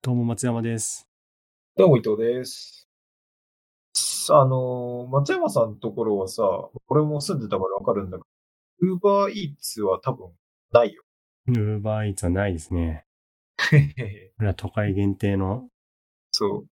[0.00, 1.08] どうも松山です。
[1.76, 2.86] どうも伊藤です。
[3.94, 6.44] さあの、松山さんのところはさ、
[6.86, 8.22] 俺も住んでたからわかるんだけ
[8.80, 10.28] ど、ウーバーイーツは多分
[10.72, 11.02] ないよ。
[11.48, 13.06] ウーバーイーツはないですね。
[13.58, 13.74] こ
[14.38, 15.68] れは都会限定の。
[16.30, 16.66] そう。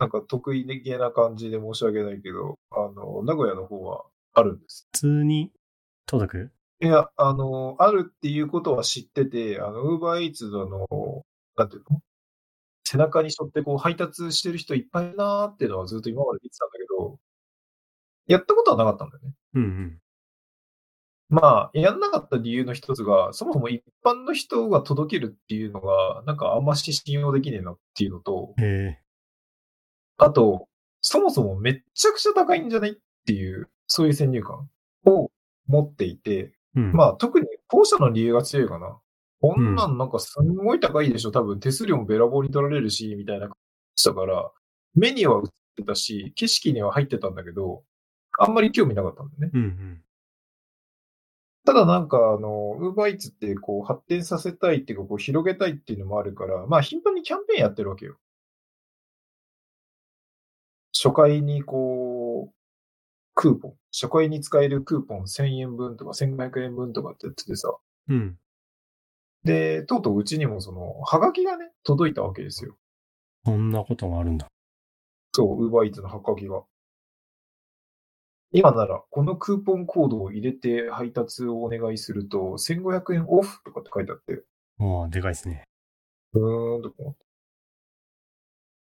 [0.00, 4.04] なんか得意げな感じで申し訳ないけど、あの、名古屋の方は
[4.34, 4.88] あるんです。
[4.94, 5.52] 普通に
[6.06, 6.50] 届く？
[6.80, 10.88] いや、あの、あるっていうことは知ってて、あの、ウーバーイーツの、
[11.56, 12.00] なんていうの？
[12.86, 17.18] 背中に背負ってこう配達してる人いっぱいいるなーっていうのはずっと今まで見てたんだけど、
[18.28, 19.34] やったことはなかったんだよね。
[19.54, 19.98] うんうん。
[21.28, 28.54] まあ、やんなかった理由の一つが、そもそも一般の人が届けるっていうのが、なんかあんまし信用できねえなっていうのと。
[30.18, 30.68] あと、
[31.00, 32.94] そもそもめっちゃくちゃ高いんじゃないっ
[33.26, 34.68] ていう、そういう先入観
[35.04, 35.30] を
[35.66, 36.92] 持っていて、うん。
[36.92, 38.98] まあ特に後者の理由が強いかな。
[39.40, 41.30] こんなんなんかすんごい高いでしょ。
[41.30, 43.56] 多分手数料もべらぼうに取られるし、みたいな感
[43.96, 44.50] じしたから、
[44.94, 47.84] 目には映ってたし、景色には入ってたんだけど、
[48.38, 49.50] あんまり興味なかったんだよね。
[49.54, 50.02] うんうん。
[51.66, 58.16] ただなんか、あの、ウーバーイーツってこう発展させたいっていうか、こう広げたいっていうのもあるから、まあ頻繁にキャンペーンやってるわけよ。
[60.92, 62.54] 初回にこう、
[63.34, 67.74] クーポン、初回に使えるクーポン1000円分とか1500円分とかってやっててさ、
[68.08, 68.38] うん。
[69.46, 72.76] で、とうとううちにもその、ハガキがね、届いたわけですよ。
[73.44, 74.48] そんなことがあるんだ。
[75.32, 76.64] そう、ウーバーイーツのハガキが。
[78.50, 84.42] 今なら、このクーポンコードを入れて配達をお願いすると、1500円オフとかって書いてあって、
[84.78, 85.62] ああ、でかいですね。
[86.34, 87.24] うーんとか思って。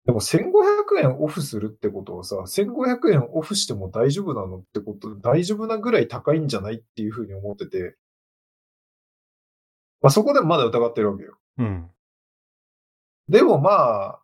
[0.07, 7.97] でも1500円オフするってことはさ、1500円オフしても大丈夫なのってこと、大丈夫なぐらい高いんじゃないっていうふうに思ってて、
[10.05, 11.39] まあそこでもまだ疑ってるわけよ。
[11.57, 11.91] うん。
[13.27, 14.23] でもまあ、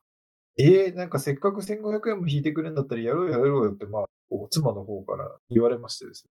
[0.58, 6.26] ええなんかせっかく1500円も引いてくれるんだったらやろうよやろうよって、まあ、こう妻の方から言われましてです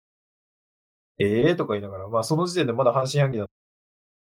[1.20, 1.26] ね。
[1.26, 3.48] ええとか言いながら、まあその時点でまだ半信半疑だ。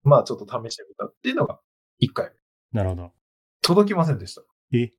[0.04, 1.60] まあちょっと試してみたっていうのが
[2.04, 2.30] 1回
[2.72, 2.78] 目。
[2.80, 3.12] なるほど。
[3.64, 4.44] 届きませんでした。
[4.74, 4.92] え？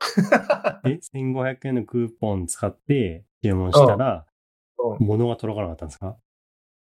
[0.84, 4.30] え、1500円のクーポン使って注文したら、うん
[4.98, 6.16] 物が届かなかったんですか？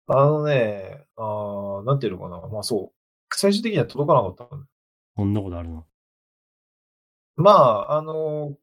[0.08, 2.48] あのね、あーなんていうのかな。
[2.48, 2.96] まあそう。
[3.34, 4.64] 最終的には届かなかったの。
[5.16, 5.86] そんなことあるの？
[7.38, 8.58] まあ、あの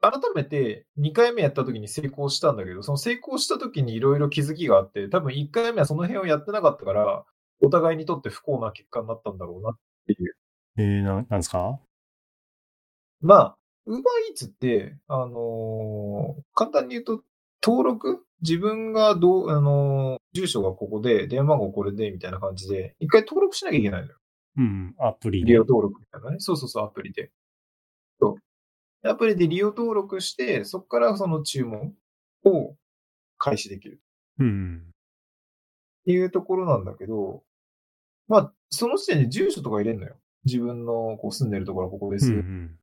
[0.00, 7.24] 改めて2回目やった時に成功したんだけど、その成功した時にいろいろ気づきがあって、多分1回目はその辺をやってなかったから、
[7.62, 10.36] お互いにとって不幸な結果になったんだろうなっていう。
[10.78, 11.78] えー、な、なんですか？
[13.20, 17.22] まあ、ウーバーイーツって、あのー簡単に言うと、
[17.62, 24.16] 登録自分がどう、あのー住所がここで、電話番号これで、みたいな感じで、一回登録しなきゃいけないのよ。
[24.58, 25.60] うん、アプリで利用。
[25.60, 26.36] 登録みたいなね。
[26.38, 27.30] そうそうそう、アプリで。
[28.20, 28.36] そ
[29.02, 29.08] う。
[29.08, 31.94] アプリで利用登録して、そこからその注文
[32.44, 32.76] を
[33.38, 34.00] 開始できる
[34.38, 34.84] うん。
[34.86, 37.42] っていうところなんだけど、
[38.28, 40.16] まあ、その時点で住所とか入れんのよ。
[40.44, 42.32] 自分のこう住んでるところはここです。
[42.32, 42.79] うんうん。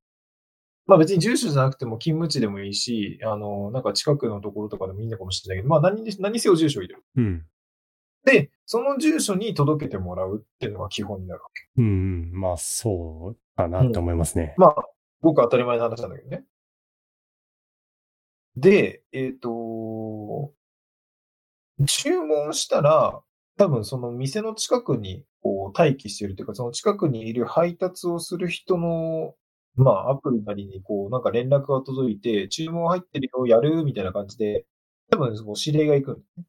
[0.88, 7.04] まあ別に住所じゃなくても勤務地でもいいし、あの、なんか近くのところとかでもいいのかもしれないけど、まあ何に何せよ住所を入れる。
[7.18, 7.46] うん。
[8.24, 11.82] で、その住所に届けてもらうっていうのが基本になるわけ。
[11.82, 12.32] うん、うん。
[12.34, 14.56] まあ、そうかなって思いますね。
[14.58, 14.76] まあ、
[15.22, 16.44] 僕は当たり前の話なんだけどね。
[18.58, 20.52] で、えっ、と、
[21.86, 23.22] 注文したら、
[23.58, 29.36] 多分その店の近くにこう待機してるというか、その近くにいる配達をする人の、
[29.78, 34.66] まあアプリなりにこうなんか連絡が届いて、注文入ってるよ、やるみたいな感じで、
[35.12, 36.44] 多分その指令が行くんだよね。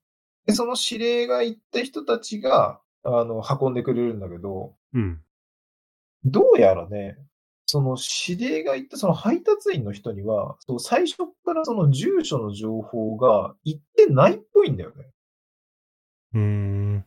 [0.47, 5.21] で、その指令が行った人たちが、あの、運んでくれるんだけど、うん。
[6.25, 7.17] どうやらね、
[7.67, 15.11] その指令が言ったその配達員の人には、そう最初からその住所の情報が言ってないっぽいんだよね。
[16.35, 17.05] うーん。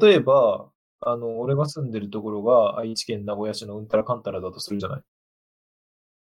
[0.00, 0.70] 例えば、
[1.06, 5.02] あの、俺が住んでるところが愛知県名古屋市のうんたらかんたらだとするじゃない。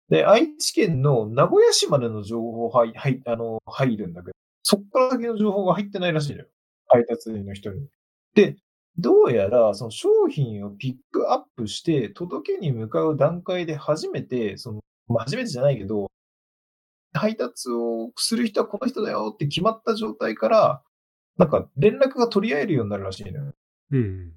[0.09, 2.93] で、愛知県の名古屋市までの情報はい、
[3.25, 4.33] あの、入るんだけど、
[4.63, 6.47] そっから先の情報が入ってないらしいのよ。
[6.87, 7.87] 配達員の人に。
[8.35, 8.55] で、
[8.97, 16.07] どうやら、その商品をピックアップして、届けに向かう段階で初めて、その、ま、初めてじゃないけど、
[17.13, 20.83] 配達をする人はこの人だよって決まった状態から、
[21.37, 23.53] なんか連絡が取り合えるようになるらしいのよ。
[23.91, 24.33] うん。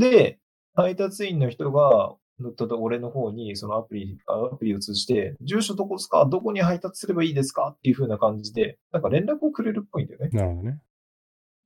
[0.00, 0.38] で、
[0.74, 2.16] 配達員の人が、
[2.56, 6.24] ただ俺の方にそのアプリ、あアプリを通じて、住所どこですか？
[6.24, 7.74] どこに配達すればいいですか？
[7.76, 10.30] っていう風な感じで、なんか連絡をくれるっぽいんだよね。
[10.32, 10.78] なるほどね。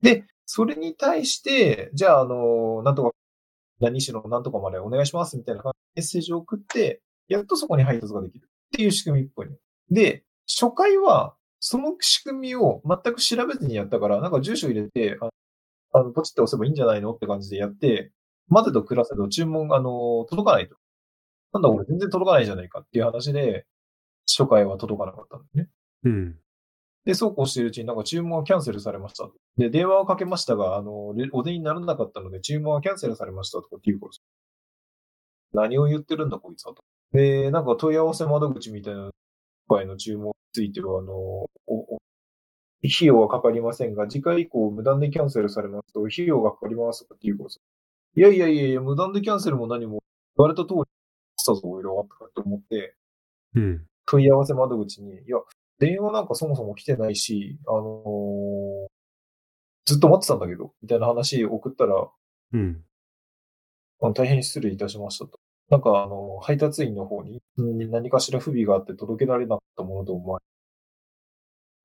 [0.01, 3.11] で、それに対して、じゃあ、あの、なんとか
[3.79, 9.55] 何しろなんとかまでお願いしますみたいなメッセージを送って、やっとそこに配達ができるっていう仕組みっぽいね。
[9.89, 15.29] で、初回は、その仕組みを全く調べずにやったから、なんか住所入れて、あ
[15.97, 17.13] あの、ポチって押せばいいんじゃないの？
[17.13, 18.11] って感じでやって、
[18.47, 20.75] 待てと暮らせと注文が、あの、届かないと。
[21.53, 23.65] なんだ俺全然届かないじゃないかっていう話で、
[24.27, 25.69] 初回は届かなかったんだよね。
[26.03, 26.35] うん。
[27.05, 29.33] で、そうこうしているうちになんか注文はキャンセルされましたと。
[29.57, 34.11] で、電話をかけましたが、あの、レお出にならなかったので注文はキャンセルされましたとかっていうから、
[35.53, 36.83] 何を言ってるんだこいつはと。
[37.13, 39.11] で、なんか問い合わせ窓口みたいな
[39.67, 41.99] 場合の注文については、あの、おお
[42.83, 47.59] 費用はかかりませんが、次回以降無断でキャンセルされますと、費用がかかりますとかっていうからさ。
[48.15, 50.03] いやいやいやいや、無断でキャンセルも何も
[50.37, 50.81] 言われた通り
[51.37, 52.95] したぞ、俺は、とかって思って、
[53.55, 53.85] うん。
[54.05, 55.37] 問い合わせ窓口に、いや、
[55.79, 58.95] 電話なんかそもそも来てないし、あのー
[59.85, 62.09] ずっと待ってたんだけど、みたいな話を送ったら、
[62.53, 62.83] うん。
[64.01, 65.39] あの大変失礼いたしましたと。
[65.69, 70.39] なんか、あの、配達員の方にん何かしら不備があって届けられなかったものと思わ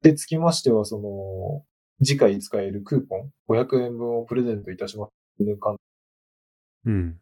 [0.02, 0.10] れ。
[0.12, 1.64] で、つきましては、その、
[2.02, 5.10] 次回使えるクーポン、500円分をプレゼントいたします
[6.86, 7.20] うん。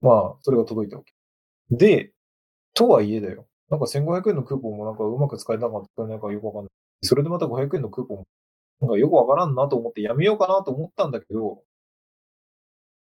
[0.00, 1.12] まあ、それが届いたわけ。
[1.70, 2.12] で、
[2.74, 3.46] とはいえだよ。
[3.70, 6.70] なんか1500円のクーポンもなんかうまく使えなかった使えないかよくわかんない。
[7.02, 8.26] それでまた500円のクーポンも、
[8.80, 11.62] なんかよくわからんなと思ってやめようかなと思ったんだけど、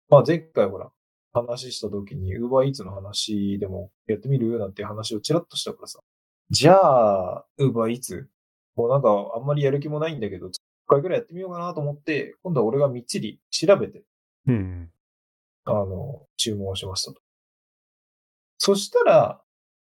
[0.08, 0.90] まあ前回ほら、
[1.32, 6.00] 話した時に Uber Eats の話でもやってみるなんて話をちらっとしたからさ。
[6.50, 8.26] じゃあ、Uber Eats?
[8.76, 10.50] もうなんかあんまりやる気もないんだけど、1
[10.86, 14.02] 回ぐらいやってみようかなと思って、今度は俺がみっちり調べて、
[14.46, 14.90] うん。
[15.66, 17.20] あの、注文をしましたと。
[18.58, 19.42] そしたら、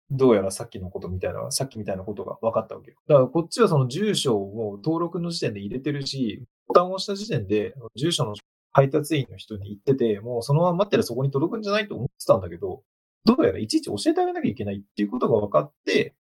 [0.09, 2.97] どうやらさっきのことみたいな、さっきみたいなことが分かったわけよ。
[3.07, 8.35] だからこっちはその住所をもう登録の時点で入れてるし、ボタンを押した時点で、住所の
[8.71, 12.83] 配達員の人に言ってて、もうそのまま待ってらそこに届くんじゃないと思ってたんだけど、
[13.25, 16.15] どうやらいちいち教えてあげなきゃいけないっていうことが分かって、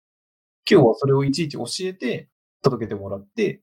[0.69, 2.30] 今日はそれをいちいち教えて、
[2.63, 3.62] 届けてもらって、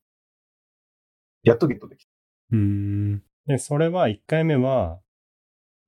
[1.43, 2.11] やっとゲットできた。
[2.53, 3.23] うーん。
[3.47, 5.01] で、それは1回目は、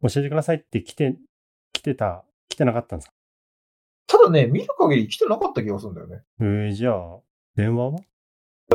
[0.06, 1.16] 教えてくださいって来て、
[1.72, 3.14] 来てた、来てなかったんですか？
[4.06, 6.22] ただね、見る限り来てなかった気がするんだよね。
[6.40, 7.20] えー、じゃあ、
[7.56, 7.98] 電話は？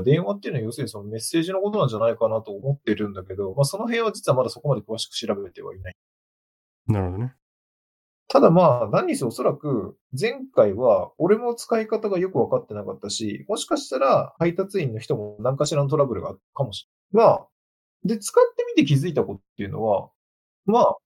[0.04, 5.96] 電話っていうのは要するにそのメッセージのことなんじゃないかなと思ってるんだけど、まあその辺は実はまだそこまで詳しく調べてはいない。
[6.88, 7.34] なるほどね。
[8.28, 17.28] ただまあ何にせおそらく前回は俺も使い方がよくわかってなかったし、もしかしたら配達員の人も何かしらのトラブルがあったかもしれない。
[17.28, 17.48] まあ、
[18.06, 20.10] で使ってみて気づいたことっていうのは、
[20.66, 20.98] まあ、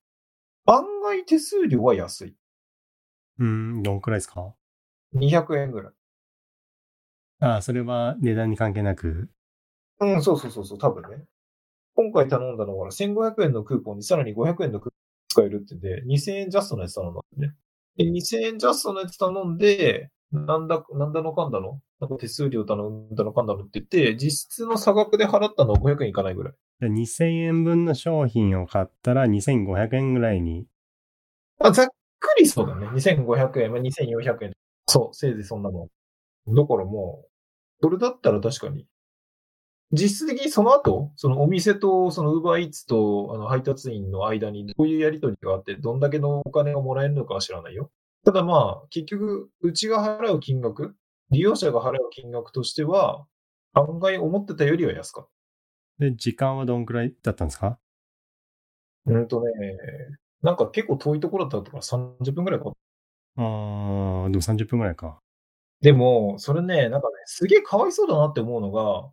[0.65, 2.35] 案外手数料は安い。
[3.37, 4.55] うーん、どんくらいですか
[5.11, 5.93] ？200円ぐらい。
[7.39, 9.29] ああ、それは値段に関係なく？
[9.99, 11.25] うん、そうそうそうそう、多分ね。
[11.95, 14.99] 今回頼んだのは1500円のクーポンにさらに500円のクーポン
[15.29, 17.55] 使えるってんで、2000円ジャストのやつ頼んだんね。
[17.97, 21.81] で、2000円ジャストのやつ頼んで、なんだ、なんだのかんだの？
[22.03, 26.53] なんか手数料頼んだのかんだのって言って、実質の差額で払ったのは500円いかないぐらい。
[26.81, 30.65] じゃあ2000円分の商品を買ったら2500円ぐらいに。
[31.59, 31.87] あ、ざっ
[32.19, 32.87] くりそうだね。
[32.87, 34.53] 2500円、まあ、2400円。
[34.87, 35.89] そう、せいぜいそんなも
[36.47, 36.53] ん。
[36.53, 37.29] だからもう、
[37.81, 38.85] それだったら確かに。
[39.93, 47.91] 実質的にその後、そのお店とその Uber Eats とあの配達員の間にどういうやりとりがあって、どんだけのお金がもらえるのかは知らないよ。
[48.25, 50.95] ただまあ、結局、うちが払う金額、
[51.31, 53.25] 利用者が払う金額としては、
[53.73, 55.27] 案外思ってたよりは安かっ
[55.99, 57.79] で、時間はどんくらいだったんですか？
[59.05, 59.11] た。
[59.11, 59.51] うんとね、
[60.41, 62.73] なんか結構遠いところだったから30分くらいかかっ
[63.37, 63.41] あ
[64.27, 65.19] あ、でも30分ぐらいか。
[65.81, 69.09] でも、それね、なんかね、すげえかわいそうだなって思うのが、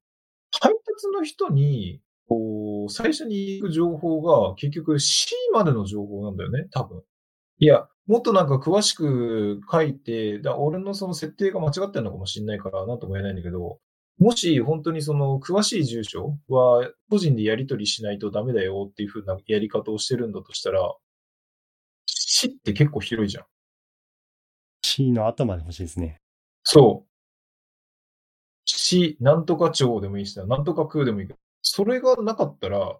[0.60, 7.02] 配達の人に、こう、最初に行く情報が結局 C までの情報なんだよね、多分。
[7.58, 13.78] いや、もっとなんか詳しく書いて、だ俺のその設定が間違ってるのかもしれないから、なんとも言えないんだけど、
[14.18, 20.92] もし本当にその詳しい住所は個人でやり取りしないとダメだよっていう風なやり方をしてるんだとしたら、
[22.06, 23.44] C って結構広いじゃん。
[24.82, 26.20] C の後まで欲しいですね。
[26.64, 27.08] そう。
[28.64, 32.98] 市、なんとか町でもいいしな、なんとか区でもいいけど、それがなかったら、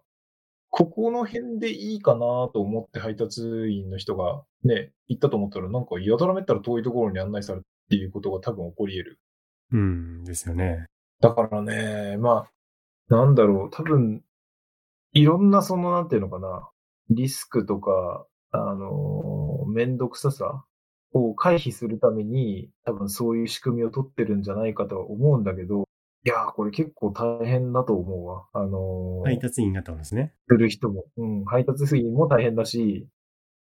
[0.71, 9.21] ここの辺でいいかなと思って配達員の人がね、行ったと思ったら、なんかやたらめったら遠いところに案内されるっていうことが多分起こり得る。
[9.73, 10.87] うん、ですよね。
[11.21, 12.47] だからね、ま
[13.11, 14.23] あ、なんだろう、多分、
[15.13, 16.69] いろんなその、なんていうのかな、
[17.11, 20.65] リスクとか、あの、めんどくささ
[21.13, 25.85] を回避するために、多分そういう仕組みを取ってるんじゃないかとは思うんだけど、
[26.25, 28.47] いやー、これ結構大変だと思うわ。
[28.53, 30.35] あのー配達員がってことですね。
[30.49, 31.05] する人も。
[31.17, 33.09] うん、配達員も大変だし、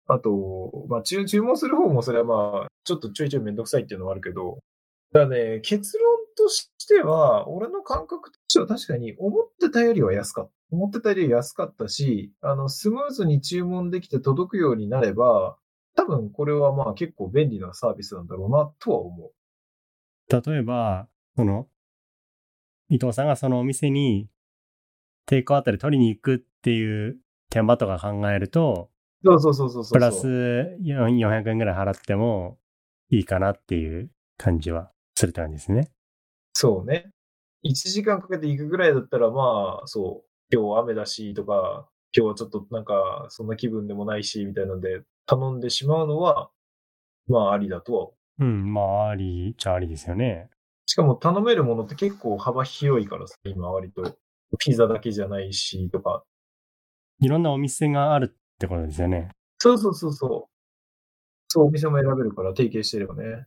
[0.08, 4.60] あと、まあ、注注文する方もそれはまあ、ちょっとちょいちょいめんどくさいっていうのはあるけど、
[5.14, 6.06] だね、結論
[6.38, 10.52] としては、俺の感覚としては確かに思ってたよりは安かった。
[10.72, 15.58] 思ってたより安かったし、あの、スムーズに注文できて届くようになれば、
[15.96, 20.50] 多分これはまあ結構便利なサービスなんだろうなとは思う。
[20.50, 21.68] 例えば、その、
[22.92, 24.28] 伊藤さんがそのお店に
[25.26, 27.18] テイクアウトで取りに行くっていう
[27.50, 28.90] 手間とか考えると、
[29.24, 29.94] そうそうそうそうそう。
[29.94, 32.58] プラス4 400円ぐらい払っても
[33.10, 35.90] いいかなっていう感じはするって感じですね。
[36.54, 37.12] そうね。
[37.64, 46.50] 1時間かけて行くぐらいだったら、まあ、そう、今日雨だしとか、今日はちょっとなんか、そんな気分でもないし、みたいなので、頼んでしまうのは、
[47.28, 48.10] まあ、ありだとは。
[48.40, 50.50] うん、まあ、ありっちゃありですよね。
[50.86, 54.18] しかも頼めるものって結構幅広いからさ、今割と。
[54.60, 56.24] ピザだけじゃないし、とか。
[57.20, 59.30] いろんなお店があるってことですよね。
[59.60, 60.52] そうそうそうそう。
[61.48, 63.46] そう、お店も選べるから提携してればね。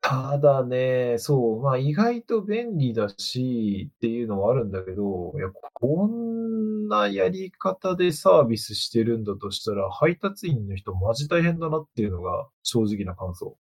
[0.00, 13.56] ただね、そう、まあ意外と便利だしっていうのはあるんだけど、いや、こんなやり方でサービスしてるんだとしたら、配達員の人マジ大変だなっていうのが正直な感想。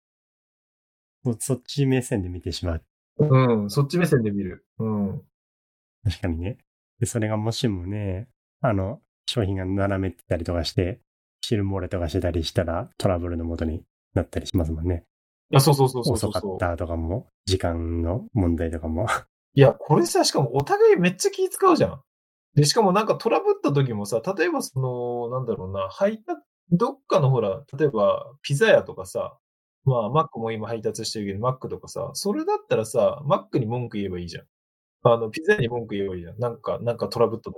[1.25, 2.85] そそっち目線で見てしまう。
[3.29, 4.65] うん、そっち目線で見る。
[4.79, 5.23] うん。
[6.05, 6.59] 確かにね。
[7.01, 8.29] で、それがもしもね、
[8.61, 11.01] あの、商品が斜めてたりとかして、
[11.41, 13.83] 汁漏れとかしてたりしたらトラブルのもとに
[14.15, 15.05] なったりしますもんね。
[15.55, 16.57] あ、そうそうそうそうそ遅かうそう。
[16.57, 19.07] ったとかも、時間の問題とかも。
[19.55, 22.01] いや、これさ、しかもお互いめっちゃ気使うじゃん。
[22.55, 29.39] で、しかもなんかトラブった時もさ、例えばその、なんだろうな、配達、どっかのほら、例えばピザ屋とかさ、
[29.85, 34.45] まあ、マックも今配達してるけど、マックとかさ、それだったらさ、マックに文句言えばいいじゃん。
[35.05, 36.39] あの、ピザに文句言えばいいじゃん。
[36.39, 37.57] なんか、なんかトラブった時。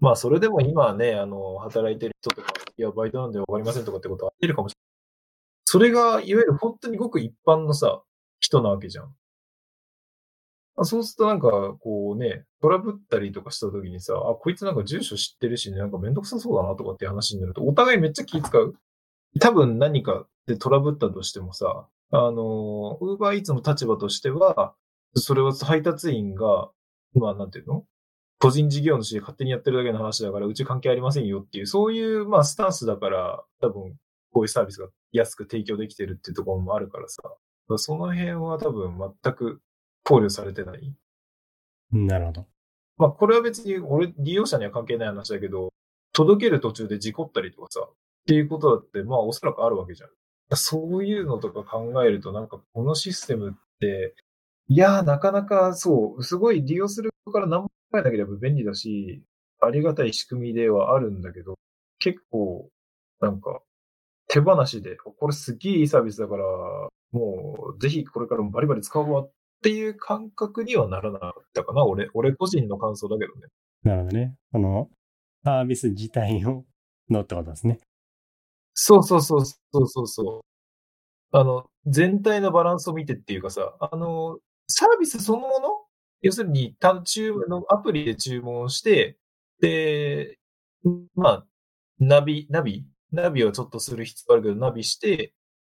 [0.00, 4.84] まあ、それでも今はね、あの、働いてる人とか、いや、バイトなんでわかりませんとかってことはあってるかもしれない。
[5.66, 8.02] それが、いわゆる本当にごく一般のさ、
[8.40, 9.14] 人なわけじゃん。
[10.76, 18.74] あそうするとなんか、こうね、トラブったりとかした時にさ、あ、こいつなんか住所知ってるし、ねなんかめんどくさそうだなとかって話になると、お互いめっちゃ気使う。
[19.40, 24.74] 多分何かでトラブったとしてもさ、あの、ウーバーイーツの立場としては、
[25.14, 26.70] それは配達員が、
[27.14, 27.84] まあなんていうの？
[28.38, 33.96] 個人事業主で勝手にやってるだけの話だから、うち関係ありませんよっていう、そういう、まあスタンスだから、多分、
[34.32, 37.22] こういうサービスが安く提供できてるっていうところもあるからさ、
[37.76, 39.60] その辺は多分全く
[40.02, 40.94] 考慮されてない？
[41.92, 42.46] なるほど。
[42.96, 45.72] まあ、これは別に俺、利用者には関係ない話だけど、
[46.12, 47.88] 届ける途中で事故ったりとかさ、
[48.24, 50.10] っていうことだって、まあ、おそらくあるわけじゃん。
[50.56, 54.14] そういうのとか考えると、なんか、このシステムって、
[54.68, 59.22] いやー、なかなか、そう、すごい利用するから何も考えなければ便利だし、
[59.60, 61.56] ありがたい仕組みではあるんだけど、
[61.98, 62.70] 結構、
[63.20, 63.60] なんか、
[64.28, 66.44] 手放しで、これすげえいいサービスだから、
[67.12, 69.30] もう、ぜひこれからもバリバリ使うわっ
[69.62, 73.48] ていう感覚にはならなかったかな、俺、俺個人の感想だけどね。
[73.82, 74.34] なるほどね。
[74.52, 74.88] この
[75.44, 76.64] サービス自体を
[77.10, 77.78] のってことですね。
[78.74, 80.44] そうそうそうそうそうそ
[81.32, 81.38] う。
[81.38, 84.38] あの、全体のバランスを見てっていうかさ、あの、
[84.68, 85.68] サービスそのもの？
[86.22, 89.18] 要するに、単注のアプリで注文して、
[89.60, 90.38] で、
[91.14, 91.46] まあ、
[92.00, 92.84] ナビ、ナビ？
[93.12, 95.34] ナビをちょっとする必要あるけど、ナビして、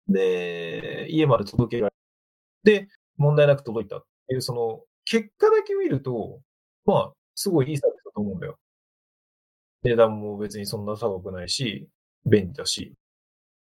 [0.08, 1.94] で、家まで届けられ
[2.64, 6.42] で、問題なく届いたっていう、その、結果だけ見ると、
[6.86, 8.58] まあ、すごいいいサービスだと思うんだよ。
[9.84, 11.88] 値段も別にそんな高くないし、
[12.26, 12.94] 便利だし。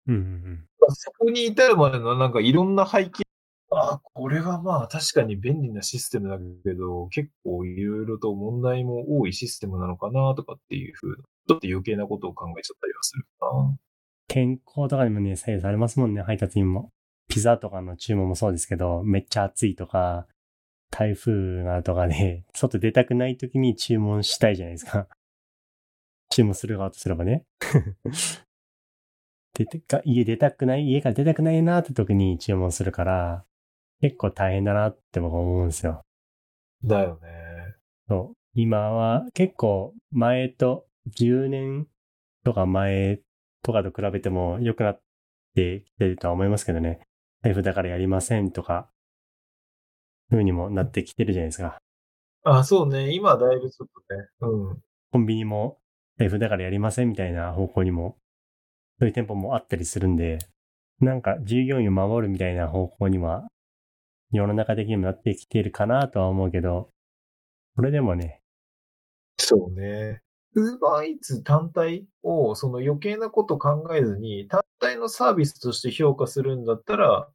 [0.08, 0.66] うんうんうん。
[0.94, 3.24] そこに至るまでのなんかいろんな背景、
[3.72, 13.78] あこれはまあ確かに便利なシステムだけど、結構いろいろと問題も多いシステムなのかなとかっていうふうな、ちょっと余計なことを考えちゃったりはするかな。
[14.28, 16.92] 健康とかにもね、左右されますもんね、配達員も。
[17.30, 20.28] ピザとかの注文もそうですけど、めっちゃ暑いとか、
[20.90, 25.08] 台風がとかで、外出たくない時に注文したいじゃないですか。
[26.32, 27.46] 注文する側とすればね。
[29.54, 33.46] 出てか家出たくない、家から出たくないなって時に注文するから、
[34.00, 36.02] 結構大変だなって僕は思うんですよ。
[36.84, 37.30] だよね。
[38.08, 38.38] そう。
[38.54, 40.86] 今は結構前と
[41.18, 41.88] 10年
[42.44, 43.20] とか前
[43.62, 45.02] とかと比べても良くなっ
[45.56, 47.00] てきてるとは思いますけどね。
[47.44, 48.90] 台風だからやりませんとか、
[50.30, 51.78] 風にもなってきてるじゃないですか。
[52.44, 53.14] あ、そうね。
[53.14, 54.28] 今はだいぶちょっとね。
[54.40, 54.82] うん。
[55.12, 55.78] コンビニも
[56.22, 58.16] 台風だからやりませんみたいな方向にも、
[59.00, 60.38] そういう店舗もあったりするんで、
[61.00, 63.48] なんか従業員を守るみたいな方向には
[64.32, 66.92] 世の中的にもなってきているかなとは思うけど、
[67.76, 68.42] それでもね、
[69.38, 70.22] そうね。
[70.54, 77.30] ウーバーイーツ単体をその余計なこと考えずに単体のサービスとして評価するんだったら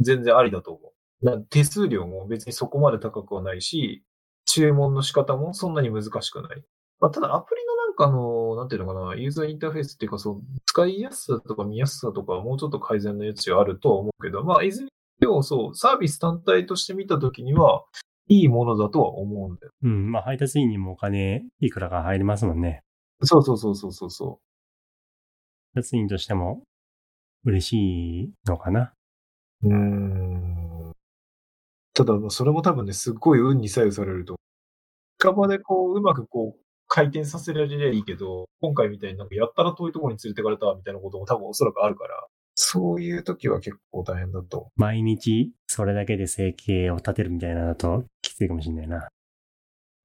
[0.00, 0.92] 全然ありだと思
[1.22, 1.46] う。
[1.48, 4.04] 手数料も別にそこまで高くはないし、
[4.44, 6.62] 注文の仕方もそんなに難しくない。
[7.00, 14.88] まあ、ただアプリのかあの、なんていうのかな、ユーザーインターフェースっていうかそう、使いやすさとか見やすさとかもうちょっと改善の余地はあるとは思うけど、まあ、いずれ
[15.20, 17.84] にもそう、サービス単体として見たときには、
[18.28, 19.72] いいものだとは思うんだよ。
[19.82, 22.82] うん、まあ配達員にもお金いくらか入りますもんね。
[23.22, 24.38] そうそうそうそうそうそ
[25.74, 26.62] 配達員としても
[27.44, 27.72] 嬉し
[28.24, 28.92] いのかな。
[29.62, 29.74] う。
[29.74, 30.92] ん。
[31.94, 34.36] ただ、それも多分ね、すっごい運に左右されると。
[35.18, 48.96] 近場でこう、うまくこう、回転させられりゃいいけど、今回みたいになんかやったら遠いところに連れてかれたみたいなことも多分おそらくあるから、そういう時は結構大変だと思毎日それだけで生計を立てるみたいなのだときついかもしれないな。
[48.96, 49.08] う。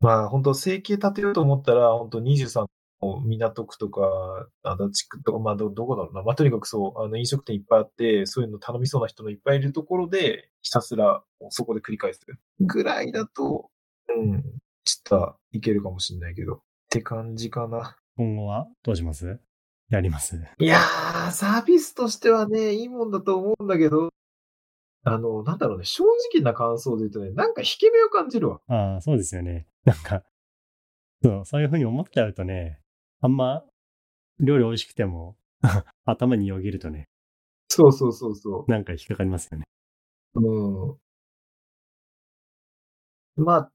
[0.01, 2.65] まあ本当生計立てようと思ったら、本当23
[3.01, 6.21] の港区とか、足立区とか、まあど、どこだろうな。
[6.21, 12.21] まあとにかくそう、あの飲食店いっぱいあって、そういうの頼みそうな人のいっぱいいるところで、ひたすらそこで繰り返す
[12.59, 13.69] ぐらいだと、
[14.15, 14.43] うん、
[14.83, 16.61] ちょっといけるかもしれないけど、
[16.93, 17.97] って感じかな。
[18.17, 19.39] 今後はどうします？
[19.89, 20.39] やります？
[20.59, 24.09] いやー、サービスとしてはね、いいもんだと思うんだけど、
[25.03, 28.59] あの、なんだろうね、正直な感想で言うとね、なんか引け目を感じるわ。
[28.67, 29.65] ああ、そうですよね。
[29.85, 30.21] なんか、
[31.23, 32.79] そう、そういうふうに思っちゃうとね、
[33.21, 33.63] あんま
[34.39, 35.35] 料理美味しくても
[36.05, 37.09] 頭によぎるとね、
[37.69, 39.65] そうそうそうそなんか引っかかりますよね。
[40.35, 40.41] う。
[40.41, 40.93] う
[43.41, 43.43] ん。
[43.43, 43.71] まあ、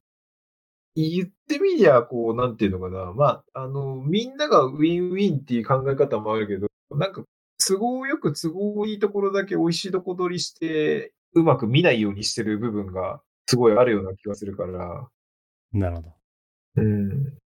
[1.00, 3.12] 言ってみりゃ、こう、なんていうのかな。
[3.12, 7.22] まあ、あの、みんながウィンウィンっていう考え方もあるけど、なんか、
[7.64, 15.08] 都合よく都合いいところだけ美味しいとこ取りして、うまく見ないようにしてる部分が、すごいあるような気がするから、
[15.72, 16.14] なるほど。
[16.76, 17.38] うん。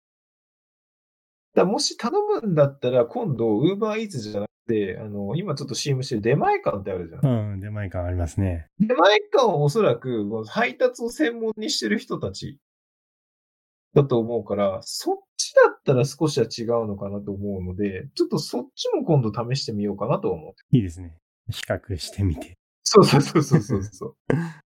[1.54, 7.52] だもし頼むんだったら、今度、ウーバーイーツじゃなくて、あの、今ちょっと CM してる出前館ってあるじゃん。
[7.52, 8.66] うん、出前感ありますね。
[8.78, 12.58] 出前館はおそらく、配達を専門にしてる人たち
[13.94, 20.76] だと思うから、そっちだったら少しは違うのかなと思うので、ちょっとそっちも今度試してみようかなと思う。
[20.76, 21.16] いいですね。
[21.50, 22.56] 比較してみて。
[22.84, 24.16] そうそうそうそうそうそう。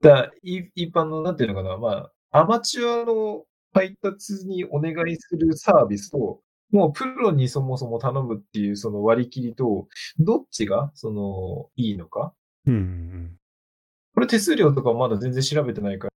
[0.00, 12.34] だ一般の、なんていうのかな、まあ、アマチュアの配達にお願いするサービスと、もうプロにそもそも頼むっていうその割り切りと、どっちが、その、いいのか
[12.66, 13.36] うんうんうん。
[14.14, 16.12] これ手数料とかまだ全然調べてないから、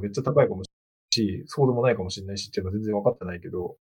[0.00, 0.70] めっちゃ高いかもし
[1.16, 3.76] れないし、そうでもないかもしれないしっていうのは全然分かってないけど、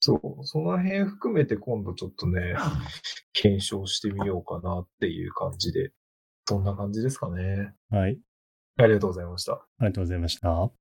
[0.00, 2.54] そう、その辺含めて今度ちょっとね、
[3.32, 5.90] 検証してみようかなっていう感じで、
[6.46, 7.74] そんな感じですかね。
[7.90, 8.18] はい。
[8.76, 9.54] ありがとうございました。
[9.54, 10.78] ありがとうございました。